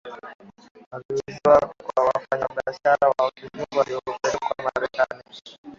[0.91, 5.07] Waliuzwa kwa wafanyabiashara Wa kizungu waliowapeleka Amerika